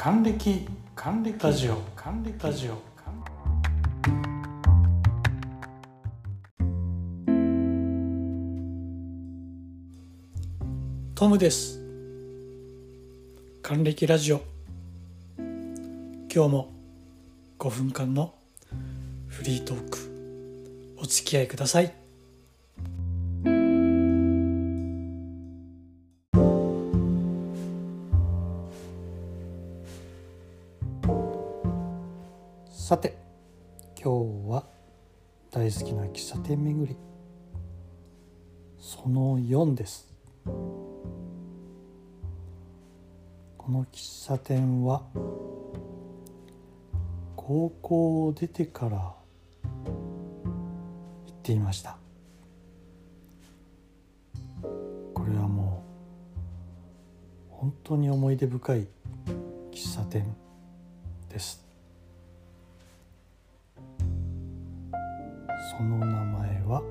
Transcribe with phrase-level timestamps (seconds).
[0.00, 1.36] 還暦還暦。
[1.42, 1.82] ラジオ。
[1.96, 2.38] 還暦。
[2.40, 2.78] ラジオ。
[11.16, 11.80] トムです。
[13.60, 14.40] 還暦ラジオ。
[15.36, 16.72] 今日も
[17.58, 18.36] 5分間の
[19.26, 21.92] フリートークお付き合いください
[32.88, 33.18] さて
[34.02, 34.64] 今日は
[35.50, 36.96] 大好きな喫茶店巡り。
[38.78, 40.10] その4です。
[40.46, 40.50] こ
[43.70, 45.02] の喫茶店は
[47.36, 49.14] 高校を出てから行
[51.30, 51.98] っていました。
[55.12, 55.84] これはも
[57.50, 58.88] う本当に思い出深い
[59.72, 60.24] 喫茶店
[61.28, 61.67] です。
[65.76, 66.82] その名前は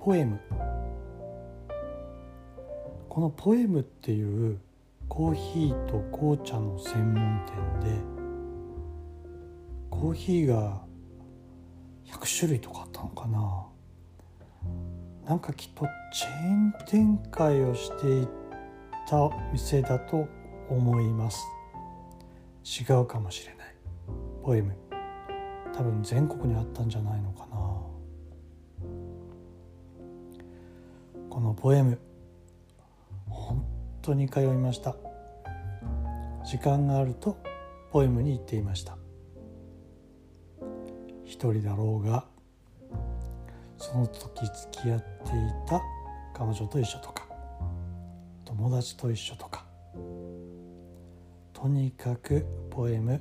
[0.00, 0.40] ポエム。
[3.10, 4.58] このポエムっていう
[5.06, 8.00] コーヒーと紅茶の専門店で
[9.90, 10.80] コーヒーが
[12.06, 13.66] 100種類とかあったのかな。
[15.28, 18.28] なんかきっとチェーン展開をしてい
[19.06, 20.26] た店だと
[20.70, 21.44] 思います。
[22.64, 23.74] 違うかもしれない。
[24.42, 24.91] ポエム。
[25.74, 27.56] 多分全国にあったんじゃないのかな。
[31.30, 31.98] このポエム
[33.28, 33.64] 本
[34.02, 34.94] 当に通いました。
[36.44, 37.38] 時間があると
[37.90, 38.96] ポエムに行っていました。
[41.24, 42.26] 一人だろうが
[43.78, 45.32] その時付き合ってい
[45.66, 45.80] た
[46.34, 47.26] 彼女と一緒とか
[48.44, 49.64] 友達と一緒とか。
[51.54, 53.20] とにかくポエム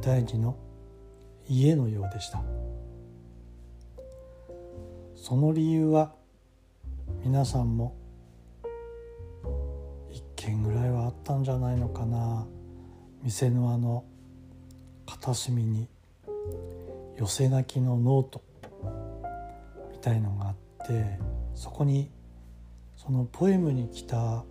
[0.00, 0.56] 第二の
[1.48, 2.42] 家のようでした。
[5.14, 6.14] その理由は
[7.24, 7.96] 皆さんも
[10.10, 12.46] 一軒ぐらいはあったんじゃないのかな。
[13.22, 14.04] 店のあの
[15.06, 15.88] 片隅に
[17.16, 18.42] 寄せ書きのノート
[19.90, 21.18] みたいのがあって
[21.54, 22.10] そこに
[22.96, 24.44] そのポエムに来た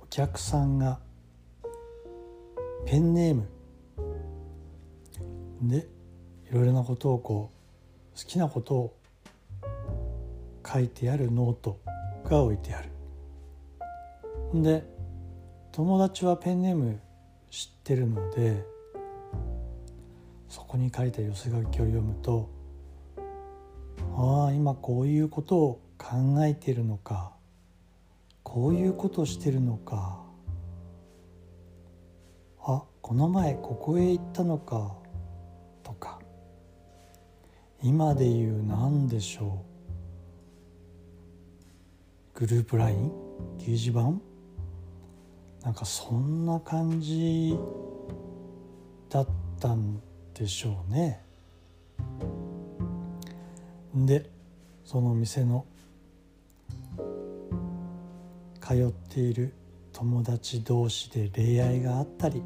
[0.00, 1.00] お客さんが
[2.86, 3.48] ペンネーム
[5.62, 5.88] で
[6.54, 7.50] いろいろなことをこ
[8.14, 8.96] う好きなことを
[10.64, 11.80] 書いてあるノート
[12.24, 14.62] が置いてある。
[14.62, 14.84] で
[15.72, 17.00] 友達はペンネーム
[17.50, 18.64] 知ってるので
[20.48, 22.48] そこに書いた寄せ書きを読むと
[24.16, 26.06] ああ今こういうことを考
[26.44, 27.32] えてるのか
[28.44, 30.22] こういうことをしてるのか
[32.62, 34.94] あこの前ここへ行ったのか
[35.82, 36.23] とか。
[37.86, 39.62] 今で言う何でしょ
[42.34, 42.38] う？
[42.40, 43.12] グループ LINE
[43.58, 44.22] 掲示板？
[45.62, 47.54] なんかそんな感じ
[49.10, 49.28] だっ
[49.60, 50.00] たん
[50.32, 51.22] でしょうね。
[53.94, 54.30] で
[54.86, 55.66] その店の
[58.62, 59.52] 通っている
[59.92, 62.42] 友達同士で恋愛があったり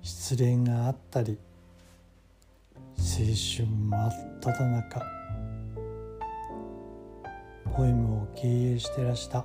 [0.00, 1.36] 失恋があったり
[3.18, 3.34] 青春
[3.66, 5.02] 真っ只中。
[7.74, 9.44] ポエムを経営してらした。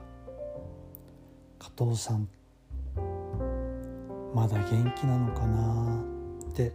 [1.57, 2.29] 加藤さん。
[4.35, 6.03] まだ元気なのかな
[6.51, 6.71] って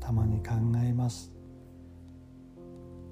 [0.00, 0.50] たまに考
[0.84, 1.32] えます。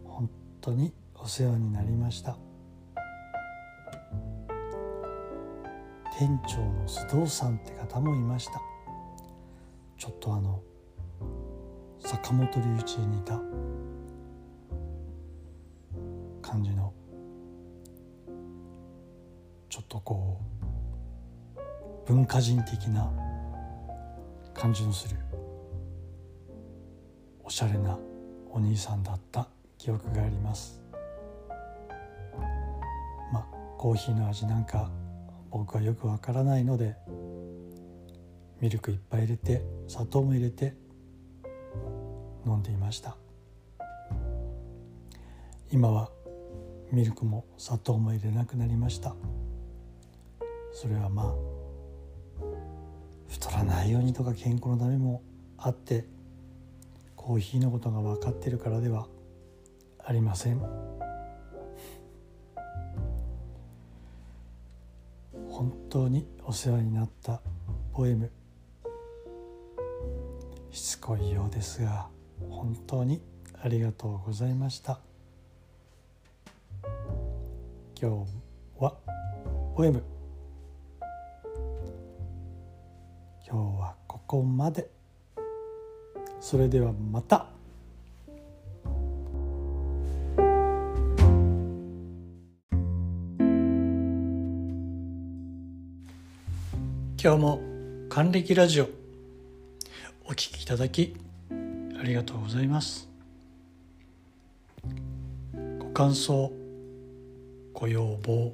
[0.04, 0.28] 本
[0.60, 2.36] 当にお世話になりました。
[6.18, 8.60] 店長の須藤さんって方もいました。
[9.96, 10.60] ちょっとあの
[12.06, 13.32] 坂本龍一に似た
[16.40, 16.92] 感じの
[19.68, 20.40] ちょっとこ
[21.56, 21.60] う
[22.06, 23.10] 文化人的な
[24.54, 25.16] 感じのする
[27.42, 27.98] おしゃれな
[28.52, 30.80] お兄さんだった記憶があります。
[33.32, 34.92] まあコーヒーの味なんか
[35.50, 36.94] 僕はよくわからないので
[38.60, 40.85] ミルクいっぱい入れて砂糖も入れて
[42.46, 43.16] 飲んでいました。
[45.70, 46.10] 今は
[46.92, 49.16] ミルクも砂糖も入れなくなりました。
[50.72, 51.34] それはまあ
[53.28, 55.22] 太らないようにとか健康のためも
[55.58, 56.04] あって
[57.16, 59.08] コーヒーのことが分かってるからでは
[60.04, 60.60] ありません。
[65.50, 67.40] 本当にお世話になった
[67.92, 68.30] ポエム
[70.70, 72.08] しつこいようですが
[72.56, 73.20] 本当に
[73.62, 74.98] ありがとうございました。
[78.00, 78.96] 今日は
[79.76, 80.02] ポエム。
[83.46, 84.90] 今日はここまで。
[86.40, 87.46] それではまた。
[97.22, 97.60] 今日も
[98.08, 98.88] 還暦ラジオ。
[100.24, 101.25] お聞きいただき
[101.98, 103.08] ありがとうございます
[105.78, 106.52] ご感想
[107.72, 108.52] ご要望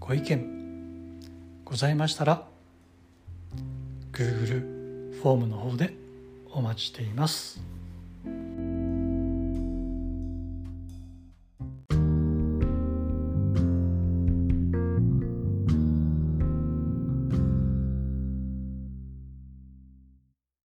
[0.00, 1.20] ご意見
[1.64, 2.46] ございましたら
[4.12, 5.94] Google フォームの方で
[6.52, 7.73] お待ちしています。